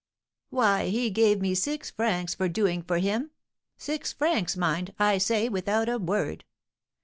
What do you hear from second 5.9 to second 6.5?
word.